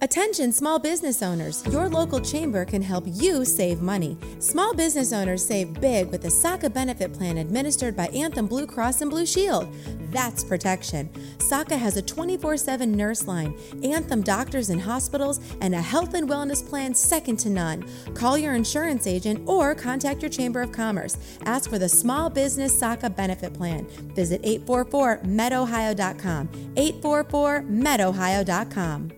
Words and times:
Attention 0.00 0.52
small 0.52 0.78
business 0.78 1.24
owners, 1.24 1.66
your 1.72 1.88
local 1.88 2.20
chamber 2.20 2.64
can 2.64 2.80
help 2.80 3.02
you 3.04 3.44
save 3.44 3.82
money. 3.82 4.16
Small 4.38 4.72
business 4.72 5.12
owners 5.12 5.44
save 5.44 5.80
big 5.80 6.12
with 6.12 6.22
the 6.22 6.30
SACA 6.30 6.72
benefit 6.72 7.12
plan 7.12 7.38
administered 7.38 7.96
by 7.96 8.06
Anthem 8.08 8.46
Blue 8.46 8.64
Cross 8.64 9.00
and 9.00 9.10
Blue 9.10 9.26
Shield. 9.26 9.74
That's 10.12 10.44
protection. 10.44 11.10
SACA 11.38 11.76
has 11.76 11.96
a 11.96 12.02
24 12.02 12.58
7 12.58 12.92
nurse 12.92 13.26
line, 13.26 13.58
Anthem 13.82 14.22
doctors 14.22 14.70
and 14.70 14.80
hospitals, 14.80 15.40
and 15.62 15.74
a 15.74 15.80
health 15.80 16.14
and 16.14 16.28
wellness 16.28 16.64
plan 16.66 16.94
second 16.94 17.38
to 17.38 17.50
none. 17.50 17.84
Call 18.14 18.38
your 18.38 18.54
insurance 18.54 19.08
agent 19.08 19.48
or 19.48 19.74
contact 19.74 20.22
your 20.22 20.30
Chamber 20.30 20.60
of 20.60 20.70
Commerce. 20.70 21.16
Ask 21.44 21.68
for 21.68 21.80
the 21.80 21.88
Small 21.88 22.30
Business 22.30 22.72
SACA 22.72 23.16
benefit 23.16 23.52
plan. 23.52 23.84
Visit 24.14 24.42
844medohio.com. 24.42 26.48
844medohio.com. 26.76 29.17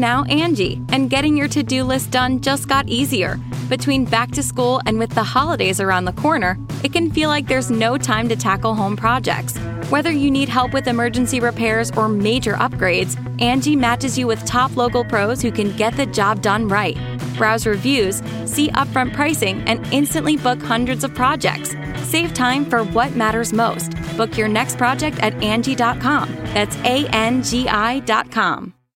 Now 0.00 0.24
Angi, 0.24 0.82
and 0.92 1.10
getting 1.10 1.36
your 1.36 1.48
to 1.48 1.62
do 1.62 1.84
list 1.84 2.10
done 2.10 2.40
just 2.40 2.68
got 2.68 2.88
easier. 2.88 3.38
Between 3.68 4.06
back 4.06 4.30
to 4.30 4.42
school 4.42 4.80
and 4.86 4.98
with 4.98 5.10
the 5.10 5.22
holidays 5.22 5.78
around 5.78 6.06
the 6.06 6.14
corner, 6.14 6.58
it 6.82 6.94
can 6.94 7.10
feel 7.10 7.28
like 7.28 7.46
there's 7.46 7.70
no 7.70 7.98
time 7.98 8.26
to 8.30 8.34
tackle 8.34 8.74
home 8.74 8.96
projects. 8.96 9.58
Whether 9.90 10.10
you 10.10 10.30
need 10.30 10.48
help 10.48 10.72
with 10.72 10.88
emergency 10.88 11.38
repairs 11.38 11.90
or 11.92 12.08
major 12.08 12.54
upgrades, 12.54 13.14
Angi 13.36 13.76
matches 13.76 14.16
you 14.18 14.26
with 14.26 14.42
top 14.46 14.74
local 14.74 15.04
pros 15.04 15.42
who 15.42 15.52
can 15.52 15.76
get 15.76 15.94
the 15.98 16.06
job 16.06 16.40
done 16.40 16.66
right. 16.66 16.96
Browse 17.36 17.66
reviews, 17.66 18.22
see 18.46 18.70
upfront 18.70 19.12
pricing, 19.12 19.62
and 19.68 19.86
instantly 19.92 20.38
book 20.38 20.62
hundreds 20.62 21.04
of 21.04 21.14
projects. 21.14 21.74
Save 22.04 22.32
time 22.32 22.64
for 22.64 22.84
what 22.84 23.14
matters 23.16 23.52
most. 23.52 23.92
Book 24.16 24.38
your 24.38 24.48
next 24.48 24.78
project 24.78 25.18
at 25.18 25.34
Angi.com. 25.34 26.34
That's 26.54 26.76
A 26.78 27.06
N 27.08 27.42
G 27.42 27.68
I.com. 27.68 28.79